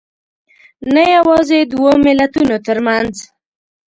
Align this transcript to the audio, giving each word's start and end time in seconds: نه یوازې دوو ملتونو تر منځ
نه 0.93 1.03
یوازې 1.15 1.59
دوو 1.71 1.91
ملتونو 2.05 2.55
تر 2.67 2.77
منځ 2.87 3.13